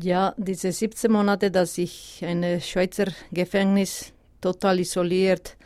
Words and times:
Ja, 0.00 0.32
diese 0.36 0.70
17 0.70 1.10
Monate, 1.10 1.50
dass 1.50 1.76
ich 1.76 2.22
ein 2.24 2.60
Schweizer 2.60 3.06
Gefängnis 3.32 4.12
total 4.40 4.78
isoliert 4.78 5.56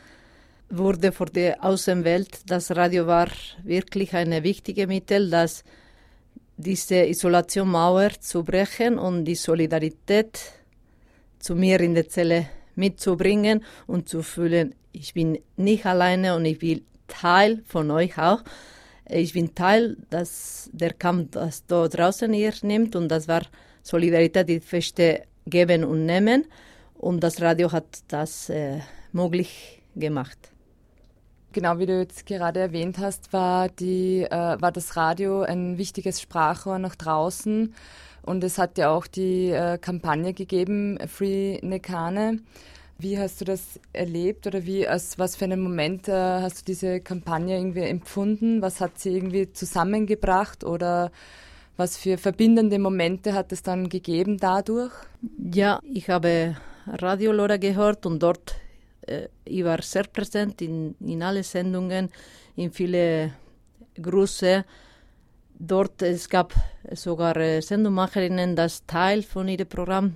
wurde 0.71 1.11
vor 1.11 1.27
der 1.27 1.63
Außenwelt, 1.63 2.39
das 2.47 2.75
Radio 2.75 3.05
war 3.05 3.27
wirklich 3.63 4.15
ein 4.15 4.43
wichtiges 4.43 4.87
Mittel, 4.87 5.29
das 5.29 5.63
diese 6.57 7.05
Isolationmauer 7.05 8.09
zu 8.21 8.43
brechen 8.43 8.97
und 8.97 9.25
die 9.25 9.35
Solidarität 9.35 10.39
zu 11.37 11.53
mir 11.53 11.79
in 11.81 11.93
der 11.93 12.09
Zelle 12.09 12.47
mitzubringen 12.73 13.63
und 13.85 14.09
zu 14.09 14.23
fühlen, 14.23 14.73
ich 14.93 15.13
bin 15.13 15.37
nicht 15.57 15.85
alleine 15.85 16.35
und 16.35 16.45
ich 16.45 16.57
bin 16.57 16.83
Teil 17.07 17.61
von 17.67 17.91
euch 17.91 18.17
auch. 18.17 18.41
Ich 19.07 19.33
bin 19.33 19.53
Teil 19.53 19.95
dass 20.09 20.71
der 20.73 20.93
Kampf, 20.93 21.31
das 21.33 21.67
da 21.67 21.87
draußen 21.87 22.33
ihr 22.33 22.53
nimmt 22.63 22.95
und 22.95 23.09
das 23.09 23.27
war 23.27 23.43
Solidarität, 23.83 24.49
die 24.49 24.59
Feste 24.59 25.23
geben 25.45 25.83
und 25.83 26.05
nehmen 26.05 26.45
und 26.95 27.21
das 27.21 27.41
Radio 27.41 27.71
hat 27.71 27.85
das 28.07 28.49
äh, 28.49 28.79
möglich 29.11 29.81
gemacht. 29.95 30.37
Genau 31.51 31.77
wie 31.77 31.85
du 31.85 31.99
jetzt 31.99 32.25
gerade 32.25 32.61
erwähnt 32.61 32.97
hast, 32.97 33.31
war, 33.31 33.69
die, 33.69 34.23
äh, 34.23 34.31
war 34.31 34.71
das 34.71 34.95
Radio 34.95 35.41
ein 35.41 35.77
wichtiges 35.77 36.19
Sprachrohr 36.21 36.79
nach 36.79 36.95
draußen. 36.95 37.75
Und 38.23 38.43
es 38.43 38.57
hat 38.57 38.77
ja 38.77 38.89
auch 38.89 39.05
die 39.05 39.49
äh, 39.49 39.77
Kampagne 39.77 40.33
gegeben, 40.33 40.97
Free 41.07 41.59
Nekane. 41.61 42.39
Wie 42.97 43.19
hast 43.19 43.41
du 43.41 43.45
das 43.45 43.79
erlebt 43.91 44.47
oder 44.47 44.65
wie, 44.65 44.87
als 44.87 45.19
was 45.19 45.35
für 45.35 45.45
einen 45.45 45.61
Moment 45.61 46.07
äh, 46.07 46.13
hast 46.13 46.61
du 46.61 46.65
diese 46.65 47.01
Kampagne 47.01 47.57
irgendwie 47.57 47.81
empfunden? 47.81 48.61
Was 48.61 48.79
hat 48.79 48.97
sie 48.97 49.15
irgendwie 49.15 49.51
zusammengebracht 49.51 50.63
oder 50.63 51.11
was 51.77 51.97
für 51.97 52.17
verbindende 52.17 52.79
Momente 52.79 53.33
hat 53.33 53.51
es 53.51 53.63
dann 53.63 53.89
gegeben 53.89 54.37
dadurch? 54.37 54.93
Ja, 55.37 55.79
ich 55.83 56.09
habe 56.09 56.55
Radio 56.87 57.31
Lora 57.31 57.57
gehört 57.57 58.05
und 58.05 58.21
dort 58.21 58.55
äh, 59.07 59.27
ich 59.45 59.63
war 59.63 59.81
sehr 59.81 60.03
präsent 60.03 60.61
in, 60.61 60.95
in 60.99 61.23
alle 61.23 61.43
Sendungen, 61.43 62.09
in 62.55 62.71
viele 62.71 63.33
Grüße. 64.01 64.65
Dort 65.59 66.01
es 66.01 66.29
gab 66.29 66.53
sogar 66.91 67.37
äh, 67.37 67.61
Sendungmacherinnen, 67.61 68.55
das 68.55 68.85
Teil 68.85 69.23
von 69.23 69.47
ihrem 69.47 69.67
Programm, 69.67 70.15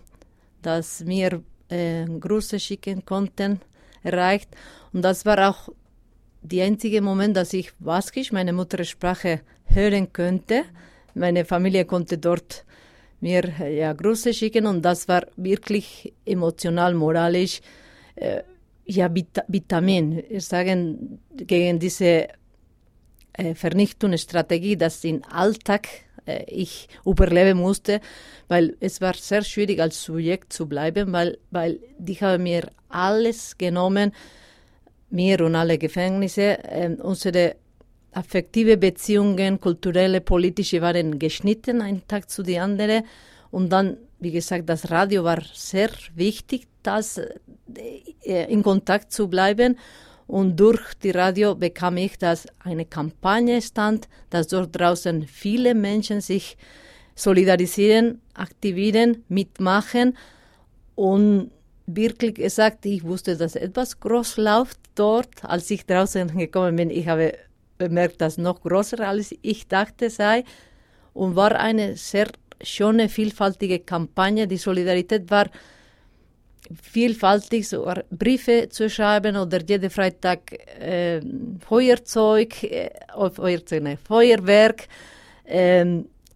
das 0.61 1.03
mir 1.03 1.41
äh, 1.69 2.05
Grüße 2.05 2.59
schicken 2.59 3.05
konnten, 3.05 3.61
erreicht. 4.03 4.49
Und 4.93 5.03
das 5.03 5.25
war 5.25 5.49
auch 5.49 5.69
der 6.41 6.65
einzige 6.65 7.01
Moment, 7.01 7.35
dass 7.35 7.53
ich 7.53 7.73
Baskisch, 7.79 8.31
meine 8.31 8.53
Muttersprache, 8.53 9.41
hören 9.65 10.11
könnte. 10.13 10.63
Meine 11.17 11.45
Familie 11.45 11.85
konnte 11.85 12.17
dort 12.17 12.65
mir 13.19 13.43
ja, 13.69 13.93
Grüße 13.93 14.33
schicken 14.33 14.65
und 14.67 14.83
das 14.83 15.07
war 15.07 15.25
wirklich 15.35 16.13
emotional, 16.25 16.93
moralisch 16.93 17.61
äh, 18.15 18.43
ja, 18.85 19.09
Vitamin, 19.47 20.23
sagen, 20.39 21.19
gegen 21.35 21.79
diese 21.79 22.27
äh, 23.33 23.53
Vernichtungsstrategie, 23.53 24.77
dass 24.77 25.03
im 25.03 25.23
Alltag 25.25 25.87
äh, 26.25 26.43
ich 26.47 26.87
überleben 27.05 27.57
musste, 27.57 28.01
weil 28.47 28.77
es 28.79 29.01
war 29.01 29.13
sehr 29.13 29.43
schwierig 29.43 29.81
als 29.81 30.03
Subjekt 30.03 30.53
zu 30.53 30.67
bleiben, 30.67 31.11
weil, 31.11 31.37
weil 31.51 31.79
die 31.97 32.15
haben 32.15 32.43
mir 32.43 32.69
alles 32.89 33.57
genommen, 33.57 34.13
mir 35.09 35.41
und 35.41 35.55
alle 35.55 35.77
Gefängnisse, 35.77 36.63
äh, 36.63 36.95
unsere 37.01 37.55
affektive 38.11 38.77
Beziehungen, 38.77 39.59
kulturelle, 39.59 40.21
politische 40.21 40.81
waren 40.81 41.19
geschnitten, 41.19 41.81
ein 41.81 42.07
Tag 42.07 42.29
zu 42.29 42.43
die 42.43 42.59
andere 42.59 43.03
und 43.51 43.69
dann 43.69 43.97
wie 44.19 44.31
gesagt, 44.31 44.67
das 44.69 44.89
Radio 44.89 45.23
war 45.23 45.41
sehr 45.53 45.89
wichtig, 46.15 46.67
das 46.83 47.17
äh, 47.17 48.51
in 48.51 48.63
Kontakt 48.63 49.11
zu 49.11 49.27
bleiben. 49.27 49.77
Und 50.25 50.59
durch 50.59 50.93
die 51.01 51.11
Radio 51.11 51.55
bekam 51.55 51.97
ich, 51.97 52.17
dass 52.17 52.47
eine 52.59 52.85
Kampagne 52.85 53.61
stand, 53.61 54.09
dass 54.29 54.47
dort 54.47 54.77
draußen 54.77 55.25
viele 55.25 55.73
Menschen 55.73 56.19
sich 56.19 56.57
solidarisieren, 57.15 58.21
aktivieren, 58.33 59.23
mitmachen. 59.29 60.17
Und 60.95 61.51
wirklich 61.85 62.35
gesagt, 62.35 62.85
ich 62.85 63.03
wusste, 63.03 63.37
dass 63.37 63.55
etwas 63.55 63.99
groß 63.99 64.37
läuft 64.37 64.79
dort. 64.95 65.45
Als 65.45 65.69
ich 65.71 65.85
draußen 65.85 66.35
gekommen 66.37 66.75
bin, 66.75 66.89
ich 66.89 67.07
habe 67.07 67.33
bemerkt, 67.77 68.21
dass 68.21 68.37
noch 68.37 68.61
größer 68.61 68.99
als 69.07 69.33
ich 69.41 69.67
dachte 69.67 70.09
sei. 70.09 70.43
Und 71.13 71.35
war 71.35 71.55
eine 71.55 71.95
sehr 71.95 72.27
schöne, 72.61 73.09
vielfältige 73.09 73.79
Kampagne. 73.79 74.47
Die 74.47 74.57
Solidarität 74.57 75.29
war 75.29 75.47
vielfältig, 76.81 77.67
sogar 77.67 78.03
Briefe 78.09 78.67
zu 78.69 78.89
schreiben 78.89 79.37
oder 79.37 79.61
jeden 79.67 79.89
Freitag 79.89 80.51
äh, 80.79 81.21
Feuerzeug, 81.59 82.63
äh, 82.63 82.89
Feuerzeug 83.31 83.83
ne, 83.83 83.97
Feuerwerk, 83.97 84.87
äh, 85.45 85.85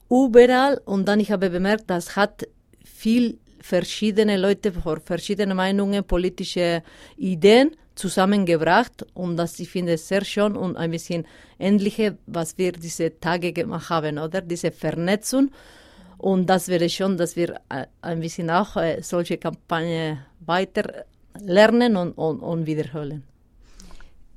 überall. 0.09 0.81
Und 0.85 1.07
dann 1.07 1.19
ich 1.19 1.31
habe 1.31 1.49
bemerkt, 1.49 1.89
das 1.89 2.15
hat 2.15 2.47
viel 2.83 3.37
verschiedene 3.61 4.37
Leute 4.37 4.71
vor 4.71 4.99
verschiedene 4.99 5.55
Meinungen, 5.55 6.03
politische 6.03 6.83
Ideen 7.17 7.71
zusammengebracht 7.95 9.05
und 9.13 9.37
das 9.37 9.59
ich 9.59 9.69
finde 9.69 9.97
sehr 9.97 10.23
schön 10.23 10.55
und 10.55 10.77
ein 10.77 10.91
bisschen 10.91 11.25
ähnliche, 11.59 12.17
was 12.25 12.57
wir 12.57 12.71
diese 12.71 13.19
Tage 13.19 13.53
gemacht 13.53 13.89
haben, 13.89 14.17
oder 14.17 14.41
diese 14.41 14.71
Vernetzung 14.71 15.51
und 16.21 16.47
das 16.47 16.67
wäre 16.67 16.87
schon, 16.87 17.17
dass 17.17 17.35
wir 17.35 17.59
äh, 17.69 17.87
ein 18.01 18.19
bisschen 18.19 18.51
auch 18.51 18.77
äh, 18.77 19.01
solche 19.01 19.37
Kampagnen 19.39 20.19
weiter 20.39 21.05
lernen 21.39 21.95
und, 21.95 22.11
und, 22.11 22.41
und 22.41 22.67
wiederholen. 22.67 23.23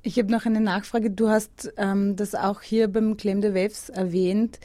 Ich 0.02 0.18
habe 0.18 0.32
noch 0.32 0.46
eine 0.46 0.60
Nachfrage. 0.60 1.10
Du 1.10 1.28
hast 1.28 1.72
ähm, 1.76 2.16
das 2.16 2.34
auch 2.34 2.62
hier 2.62 2.88
beim 2.88 3.18
Claim 3.18 3.42
the 3.42 3.54
Waves 3.54 3.90
erwähnt, 3.90 4.60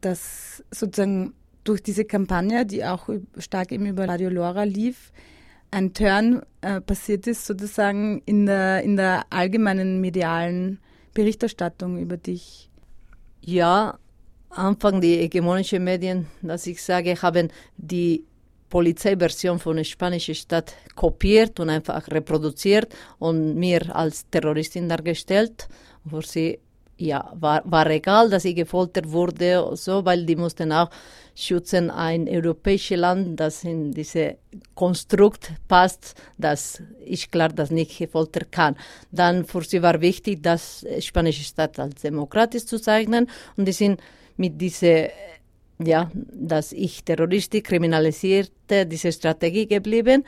dass 0.00 0.62
sozusagen 0.70 1.34
durch 1.64 1.82
diese 1.82 2.04
Kampagne, 2.04 2.66
die 2.66 2.84
auch 2.84 3.08
stark 3.38 3.72
eben 3.72 3.86
über 3.86 4.06
Radio 4.06 4.28
Lora 4.28 4.64
lief, 4.64 5.12
ein 5.70 5.92
Turn 5.92 6.42
äh, 6.60 6.80
passiert 6.80 7.26
ist, 7.26 7.46
sozusagen 7.46 8.22
in 8.26 8.46
der, 8.46 8.82
in 8.82 8.96
der 8.96 9.24
allgemeinen 9.30 10.00
medialen 10.00 10.78
Berichterstattung 11.14 11.98
über 11.98 12.16
dich. 12.16 12.70
Ja, 13.40 13.98
Anfang 14.50 15.00
die 15.00 15.16
hegemonischen 15.16 15.82
Medien, 15.82 16.26
dass 16.42 16.66
ich 16.66 16.80
sage, 16.80 17.20
haben 17.20 17.48
die 17.76 18.24
Polizeiversion 18.68 19.58
von 19.58 19.76
der 19.76 19.84
spanischen 19.84 20.34
Stadt 20.34 20.74
kopiert 20.94 21.58
und 21.58 21.70
einfach 21.70 22.08
reproduziert 22.08 22.94
und 23.18 23.56
mir 23.56 23.94
als 23.94 24.28
Terroristin 24.30 24.88
dargestellt. 24.88 25.68
Für 26.08 26.22
sie 26.22 26.60
ja, 26.96 27.32
war, 27.34 27.62
war 27.64 27.90
egal, 27.90 28.30
dass 28.30 28.44
ich 28.44 28.54
gefoltert 28.54 29.10
wurde, 29.10 29.70
so, 29.74 30.04
weil 30.04 30.24
die 30.24 30.36
mussten 30.36 30.72
auch 30.72 30.90
schützen 31.34 31.90
ein 31.90 32.28
europäisches 32.28 32.98
Land, 32.98 33.40
das 33.40 33.64
in 33.64 33.90
dieses 33.90 34.34
Konstrukt 34.74 35.52
passt, 35.66 36.14
dass 36.38 36.80
ich 37.04 37.30
klar 37.30 37.48
das 37.48 37.70
nicht 37.70 37.98
gefoltert 37.98 38.52
kann. 38.52 38.76
Dann 39.10 39.44
für 39.44 39.62
sie 39.62 39.82
war 39.82 40.00
wichtig, 40.00 40.42
das 40.42 40.86
spanische 41.00 41.42
Staat 41.42 41.78
als 41.78 42.02
demokratisch 42.02 42.66
zu 42.66 42.80
zeichnen 42.80 43.28
und 43.56 43.66
die 43.66 43.72
sind 43.72 44.00
mit 44.36 44.60
dieser, 44.60 45.08
ja, 45.84 46.10
dass 46.14 46.72
ich 46.72 47.02
Terroristik 47.02 47.64
kriminalisierte, 47.64 48.86
diese 48.86 49.10
Strategie 49.10 49.66
geblieben, 49.66 50.24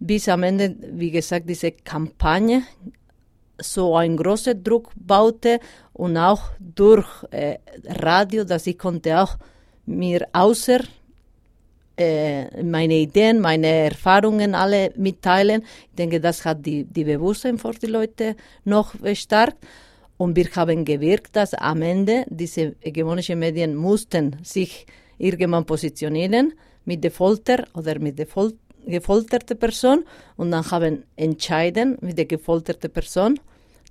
bis 0.00 0.28
am 0.28 0.42
Ende, 0.42 0.74
wie 0.92 1.10
gesagt, 1.10 1.48
diese 1.48 1.72
Kampagne 1.72 2.62
so 3.60 3.96
einen 3.96 4.16
großen 4.16 4.62
Druck 4.62 4.90
baute 4.96 5.60
und 5.92 6.16
auch 6.16 6.42
durch 6.58 7.06
äh, 7.30 7.58
Radio, 7.86 8.44
dass 8.44 8.66
ich 8.66 8.78
konnte 8.78 9.20
auch 9.20 9.36
mir 9.86 10.26
außer 10.32 10.80
äh, 11.96 12.62
meine 12.62 12.94
Ideen, 12.94 13.40
meine 13.40 13.66
Erfahrungen 13.66 14.54
alle 14.54 14.92
mitteilen. 14.96 15.62
Ich 15.90 15.96
denke, 15.96 16.20
das 16.20 16.44
hat 16.44 16.64
die, 16.64 16.84
die 16.84 17.04
Bewusstsein 17.04 17.58
für 17.58 17.72
die 17.72 17.86
Leute 17.86 18.36
noch 18.64 18.94
verstärkt. 18.94 19.58
Und 20.16 20.36
wir 20.36 20.48
haben 20.54 20.84
gewirkt, 20.84 21.36
dass 21.36 21.54
am 21.54 21.82
Ende 21.82 22.24
diese 22.28 22.74
hegemonischen 22.80 23.38
Medien 23.38 23.74
mussten 23.74 24.36
sich 24.42 24.86
irgendwann 25.18 25.64
positionieren 25.64 26.52
mit 26.84 27.04
der 27.04 27.10
Folter 27.10 27.64
oder 27.74 27.98
mit 27.98 28.18
der 28.18 28.26
Fol 28.26 28.52
gefolterten 28.86 29.58
Person 29.58 30.04
und 30.36 30.50
dann 30.50 30.68
haben 30.70 31.04
entschieden, 31.16 31.98
mit 32.00 32.16
der 32.16 32.24
gefolterten 32.24 32.90
Person 32.90 33.38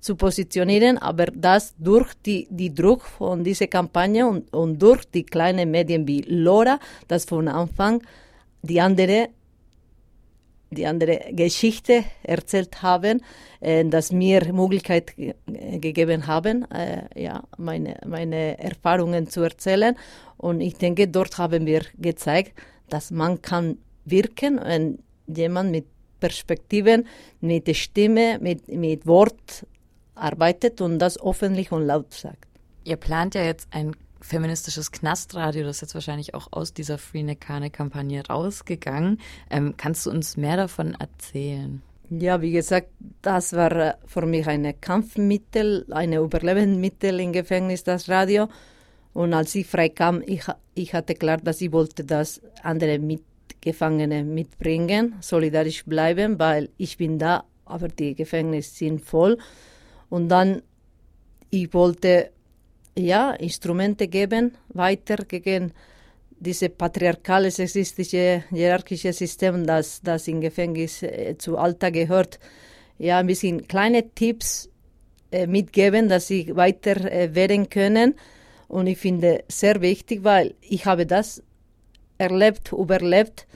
zu 0.00 0.16
positionieren, 0.16 0.98
aber 0.98 1.26
das 1.26 1.74
durch 1.78 2.14
die, 2.26 2.48
die 2.50 2.74
Druck 2.74 3.02
von 3.02 3.44
dieser 3.44 3.66
Kampagne 3.66 4.26
und, 4.26 4.52
und 4.52 4.80
durch 4.80 5.04
die 5.04 5.24
kleinen 5.24 5.70
Medien 5.70 6.08
wie 6.08 6.22
Lora, 6.22 6.78
das 7.08 7.24
von 7.24 7.48
Anfang 7.48 8.02
die 8.62 8.80
andere 8.80 9.28
die 10.72 10.86
andere 10.86 11.32
Geschichte 11.32 12.04
erzählt 12.22 12.80
haben, 12.82 13.22
äh, 13.60 13.84
dass 13.84 14.12
mir 14.12 14.52
Möglichkeit 14.52 15.14
gegeben 15.46 16.26
haben, 16.26 16.64
äh, 16.70 17.02
ja, 17.20 17.42
meine, 17.58 17.98
meine 18.06 18.58
Erfahrungen 18.58 19.28
zu 19.28 19.40
erzählen. 19.40 19.96
Und 20.36 20.60
ich 20.60 20.74
denke, 20.76 21.08
dort 21.08 21.38
haben 21.38 21.66
wir 21.66 21.82
gezeigt, 21.98 22.52
dass 22.88 23.10
man 23.10 23.42
kann 23.42 23.78
wirken, 24.04 24.60
wenn 24.62 24.98
jemand 25.26 25.72
mit 25.72 25.86
Perspektiven, 26.20 27.06
mit 27.40 27.66
der 27.66 27.74
Stimme, 27.74 28.38
mit, 28.40 28.68
mit 28.68 29.06
Wort 29.06 29.66
arbeitet 30.20 30.80
und 30.80 30.98
das 30.98 31.20
öffentlich 31.20 31.72
und 31.72 31.86
laut 31.86 32.12
sagt. 32.12 32.46
Ihr 32.84 32.96
plant 32.96 33.34
ja 33.34 33.42
jetzt 33.42 33.68
ein 33.70 33.94
feministisches 34.20 34.92
Knastradio, 34.92 35.64
das 35.64 35.76
ist 35.76 35.82
jetzt 35.82 35.94
wahrscheinlich 35.94 36.34
auch 36.34 36.48
aus 36.50 36.74
dieser 36.74 36.98
Free 36.98 37.22
Nekane-Kampagne 37.22 38.26
rausgegangen. 38.26 39.18
Ähm, 39.50 39.74
kannst 39.76 40.06
du 40.06 40.10
uns 40.10 40.36
mehr 40.36 40.56
davon 40.56 40.94
erzählen? 40.94 41.82
Ja, 42.10 42.42
wie 42.42 42.50
gesagt, 42.50 42.88
das 43.22 43.52
war 43.52 43.72
äh, 43.72 43.94
für 44.06 44.26
mich 44.26 44.46
ein 44.46 44.74
Kampfmittel, 44.80 45.86
ein 45.90 46.12
Überlebensmittel 46.12 47.20
im 47.20 47.32
Gefängnis, 47.32 47.84
das 47.84 48.08
Radio. 48.08 48.48
Und 49.12 49.32
als 49.32 49.54
ich 49.54 49.66
freikam, 49.66 50.22
ich, 50.26 50.42
ich 50.74 50.94
hatte 50.94 51.14
klar, 51.14 51.38
dass 51.38 51.60
ich 51.60 51.72
wollte, 51.72 52.04
dass 52.04 52.40
andere 52.62 52.98
Mitgefangene 52.98 54.24
mitbringen, 54.24 55.14
solidarisch 55.20 55.84
bleiben, 55.84 56.38
weil 56.38 56.68
ich 56.76 56.96
bin 56.96 57.18
da, 57.18 57.44
aber 57.64 57.88
die 57.88 58.14
Gefängnisse 58.14 58.74
sind 58.74 59.00
voll. 59.00 59.38
Und 60.10 60.28
dann, 60.28 60.62
ich 61.48 61.72
wollte 61.72 62.30
ja, 62.96 63.32
Instrumente 63.32 64.08
geben, 64.08 64.56
weiter 64.68 65.16
gegen 65.24 65.72
dieses 66.38 66.70
patriarchale, 66.70 67.50
sexistische, 67.50 68.44
hierarchische 68.50 69.12
System, 69.12 69.66
das, 69.66 70.00
das 70.02 70.26
im 70.28 70.40
Gefängnis 70.40 71.02
äh, 71.02 71.36
zu 71.38 71.58
Alltag 71.58 71.94
gehört. 71.94 72.38
Ja, 72.98 73.18
ein 73.18 73.26
bisschen 73.26 73.66
kleine 73.68 74.10
Tipps 74.10 74.68
äh, 75.30 75.46
mitgeben, 75.46 76.08
dass 76.08 76.26
sie 76.26 76.54
weiter 76.56 77.10
äh, 77.10 77.34
werden 77.34 77.68
können. 77.68 78.14
Und 78.68 78.86
ich 78.86 78.98
finde 78.98 79.44
sehr 79.48 79.80
wichtig, 79.80 80.24
weil 80.24 80.54
ich 80.60 80.86
habe 80.86 81.06
das 81.06 81.42
erlebt, 82.18 82.72
überlebt 82.72 83.46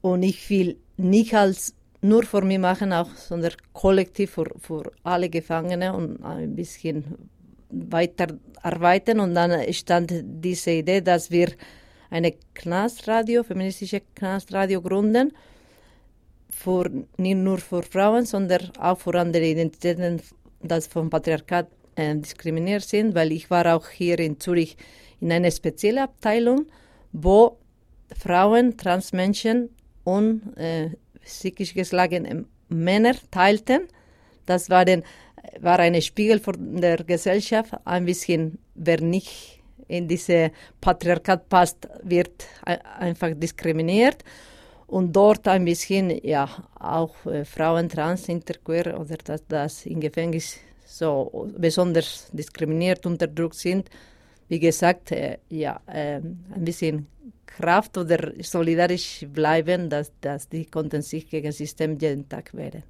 und 0.00 0.22
ich 0.22 0.48
will 0.50 0.76
nicht 0.96 1.34
als 1.34 1.74
nur 2.02 2.24
für 2.24 2.42
mich 2.42 2.58
machen, 2.58 2.92
auch, 2.92 3.10
sondern 3.14 3.52
kollektiv 3.72 4.32
für, 4.32 4.50
für 4.58 4.92
alle 5.04 5.28
Gefangene 5.30 5.94
und 5.94 6.22
ein 6.22 6.54
bisschen 6.54 7.04
weiterarbeiten. 7.70 9.20
Und 9.20 9.34
dann 9.34 9.72
stand 9.72 10.12
diese 10.22 10.72
Idee, 10.72 11.00
dass 11.00 11.30
wir 11.30 11.48
eine 12.10 12.34
Knastradio, 12.54 13.42
feministische 13.44 14.02
Knastradio 14.14 14.82
gründen, 14.82 15.32
für, 16.50 16.90
nicht 17.16 17.36
nur 17.36 17.58
für 17.58 17.82
Frauen, 17.82 18.26
sondern 18.26 18.70
auch 18.78 18.98
für 18.98 19.18
andere 19.18 19.46
Identitäten, 19.46 20.20
die 20.60 20.80
vom 20.82 21.08
Patriarchat 21.08 21.68
äh, 21.96 22.14
diskriminiert 22.16 22.82
sind, 22.82 23.14
weil 23.14 23.32
ich 23.32 23.50
war 23.50 23.74
auch 23.74 23.88
hier 23.88 24.18
in 24.18 24.38
Zürich 24.38 24.76
in 25.20 25.32
einer 25.32 25.50
speziellen 25.50 26.04
Abteilung, 26.04 26.66
wo 27.12 27.58
Frauen, 28.16 28.76
Transmenschen 28.76 29.70
und 30.04 30.56
äh, 30.56 30.90
psychisch 31.24 31.74
geschlagene 31.74 32.44
Männer 32.68 33.14
teilten. 33.30 33.88
Das 34.46 34.70
war 34.70 34.84
den 34.84 35.04
war 35.60 35.78
ein 35.78 36.00
Spiegel 36.00 36.38
von 36.38 36.80
der 36.80 36.98
Gesellschaft, 36.98 37.72
ein 37.84 38.04
bisschen, 38.04 38.58
wer 38.74 39.00
nicht 39.00 39.60
in 39.88 40.08
diese 40.08 40.52
Patriarchat 40.80 41.48
passt, 41.48 41.88
wird 42.02 42.46
einfach 42.62 43.30
diskriminiert. 43.34 44.24
Und 44.86 45.12
dort 45.14 45.48
ein 45.48 45.64
bisschen, 45.64 46.10
ja, 46.22 46.48
auch 46.78 47.24
äh, 47.24 47.46
Frauen, 47.46 47.88
Trans, 47.88 48.28
Interqueer 48.28 49.00
oder 49.00 49.16
das, 49.24 49.42
das 49.48 49.86
im 49.86 50.00
Gefängnis 50.00 50.58
so 50.84 51.48
besonders 51.56 52.28
diskriminiert, 52.32 53.06
unterdrückt 53.06 53.54
sind. 53.54 53.88
Wie 54.48 54.58
gesagt, 54.58 55.12
äh, 55.12 55.38
ja, 55.48 55.80
äh, 55.86 56.16
ein 56.16 56.64
bisschen 56.64 57.06
Kraft 57.56 57.96
oder 57.98 58.32
solidarisch 58.42 59.26
bleiben, 59.32 59.90
dass, 59.90 60.12
dass 60.20 60.48
die 60.48 60.66
konnten 60.66 61.02
sich 61.02 61.28
gegen 61.28 61.46
das 61.46 61.58
System 61.58 61.98
jeden 61.98 62.28
Tag 62.28 62.54
wehren. 62.54 62.82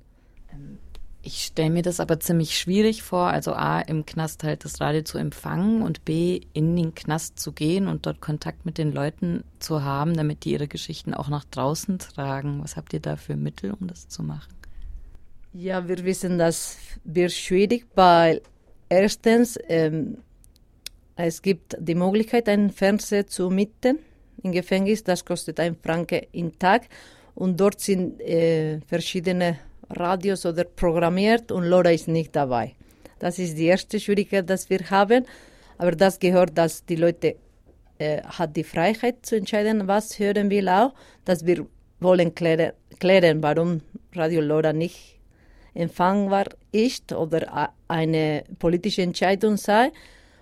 Ähm, 0.53 0.79
ich 1.25 1.44
stelle 1.44 1.70
mir 1.70 1.82
das 1.82 2.00
aber 2.00 2.19
ziemlich 2.19 2.59
schwierig 2.59 3.05
vor, 3.05 3.29
also 3.29 3.53
A, 3.53 3.81
im 3.81 4.05
Knast 4.05 4.43
halt 4.43 4.64
das 4.64 4.81
Radio 4.81 5.03
zu 5.03 5.19
empfangen 5.19 5.82
und 5.82 6.05
B, 6.05 6.41
in 6.53 6.75
den 6.75 6.97
Knast 6.97 7.38
zu 7.38 7.53
gehen 7.53 7.87
und 7.87 8.06
dort 8.06 8.20
Kontakt 8.20 8.67
mit 8.67 8.76
den 8.76 8.93
Leuten 8.93 9.44
zu 9.61 9.85
haben, 9.85 10.14
damit 10.14 10.44
die 10.44 10.53
ihre 10.53 10.67
Geschichten 10.67 11.14
auch 11.14 11.29
nach 11.29 11.44
draußen 11.44 12.00
tragen. 12.00 12.61
Was 12.61 12.76
habt 12.76 12.93
ihr 12.93 12.99
da 12.99 13.14
für 13.14 13.37
Mittel, 13.37 13.73
um 13.73 13.87
das 13.87 14.09
zu 14.09 14.25
machen? 14.25 14.53
Ja, 15.53 15.87
wir 15.87 16.05
wissen, 16.05 16.38
das 16.38 16.79
wird 17.05 17.31
schwierig, 17.31 17.87
weil 17.94 18.43
erstens, 18.88 19.56
ähm, 19.69 20.19
es 21.14 21.41
gibt 21.41 21.76
die 21.79 21.94
Möglichkeit, 21.94 22.49
einen 22.49 22.70
Fernseher 22.70 23.29
zu 23.29 23.49
mieten 23.49 23.99
im 24.43 24.53
Gefängnis. 24.53 25.05
Das 25.05 25.25
kostet 25.25 25.61
ein 25.61 25.77
Franke 25.77 26.29
im 26.33 26.59
Tag. 26.59 26.89
Und 27.35 27.59
dort 27.59 27.81
sind 27.81 28.21
äh, 28.21 28.81
verschiedene 28.87 29.59
Radios 29.91 30.47
oder 30.47 30.65
programmiert 30.65 31.50
und 31.53 31.65
Lora 31.65 31.91
ist 31.91 32.09
nicht 32.09 32.35
dabei. 32.35 32.75
Das 33.19 33.39
ist 33.39 33.56
die 33.56 33.67
erste 33.67 34.00
Schwierigkeit, 34.00 34.49
die 34.49 34.71
wir 34.71 34.91
haben. 34.91 35.25
Aber 35.79 35.93
das 35.93 36.19
gehört, 36.19 36.56
dass 36.59 36.85
die 36.85 36.97
Leute 36.97 37.37
äh, 37.99 38.23
hat 38.23 38.56
die 38.56 38.65
Freiheit 38.65 39.25
zu 39.25 39.37
entscheiden, 39.37 39.89
was 39.89 40.19
hören 40.19 40.50
will 40.50 40.69
auch, 40.69 40.93
dass 41.25 41.47
wir 41.47 41.67
wollen 42.00 42.35
klären, 42.35 42.73
klären 42.99 43.43
warum 43.43 43.81
Radio 44.15 44.41
Lora 44.41 44.73
nicht 44.73 45.21
empfangbar 45.75 46.47
ist 46.73 47.12
oder 47.12 47.73
eine 47.88 48.45
politische 48.59 49.03
Entscheidung 49.03 49.56
sei. 49.56 49.91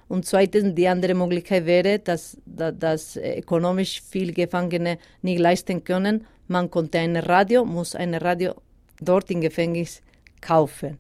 Und 0.09 0.27
zweitens, 0.27 0.75
die 0.75 0.89
andere 0.89 1.15
Möglichkeit 1.15 1.67
wäre, 1.67 1.99
dass, 1.99 2.37
dass, 2.61 2.79
dass 2.79 3.17
ökonomisch 3.17 4.03
viel 4.03 4.33
Gefangene 4.33 4.99
nicht 5.23 5.41
leisten 5.41 5.83
können. 5.83 6.27
Man 6.49 6.71
konnte 6.71 6.99
ein 6.99 7.17
Radio, 7.17 7.65
muss 7.65 7.95
ein 7.95 8.15
Radio 8.15 8.55
dort 9.01 9.31
im 9.31 9.41
Gefängnis 9.41 10.03
kaufen. 10.41 10.99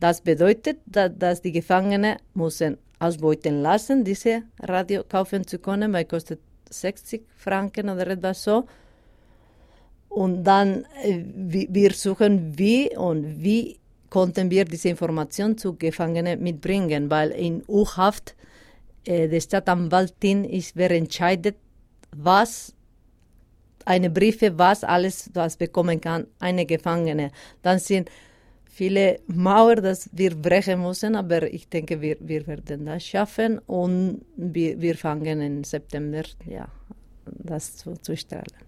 Das 0.00 0.20
bedeutet, 0.20 0.78
dass 0.86 1.42
die 1.42 1.52
Gefangenen 1.52 2.16
müssen 2.34 2.78
ausbeuten 2.98 3.62
lassen, 3.62 4.04
diese 4.04 4.42
Radio 4.60 5.04
kaufen 5.04 5.46
zu 5.46 5.58
können, 5.58 5.92
weil 5.92 6.04
kostet 6.04 6.40
60 6.70 7.22
Franken 7.36 7.88
oder 7.88 8.06
etwas 8.06 8.42
so. 8.42 8.64
Und 10.08 10.44
dann 10.44 10.86
äh, 11.02 11.24
wir 11.34 11.92
suchen, 11.92 12.56
wie 12.56 12.96
und 12.96 13.42
wie 13.42 13.78
konnten 14.10 14.50
wir 14.50 14.64
diese 14.64 14.88
Information 14.88 15.58
zu 15.58 15.74
Gefangenen 15.74 16.40
mitbringen, 16.40 17.10
weil 17.10 17.30
in 17.30 17.64
U-Haft 17.66 18.36
äh, 19.04 19.28
der 19.28 19.40
Stadtanwaltin 19.40 20.44
ist, 20.44 20.76
wer 20.76 20.90
entscheidet, 20.90 21.56
was 22.16 22.74
eine 23.84 24.10
Briefe, 24.10 24.58
was 24.58 24.84
alles 24.84 25.30
was 25.34 25.56
bekommen 25.56 26.00
kann, 26.00 26.26
eine 26.40 26.64
Gefangene. 26.66 27.30
Dann 27.62 27.78
sind 27.78 28.10
viele 28.64 29.20
Mauern, 29.26 29.82
dass 29.82 30.08
wir 30.12 30.34
brechen 30.34 30.82
müssen, 30.82 31.16
aber 31.16 31.52
ich 31.52 31.68
denke, 31.68 32.00
wir, 32.00 32.16
wir 32.20 32.46
werden 32.46 32.86
das 32.86 33.04
schaffen 33.04 33.58
und 33.58 34.22
wir, 34.36 34.80
wir 34.80 34.96
fangen 34.96 35.40
im 35.40 35.64
September 35.64 36.22
ja, 36.46 36.68
das 37.26 37.76
zu, 37.76 37.94
zu 37.94 38.16
strahlen. 38.16 38.56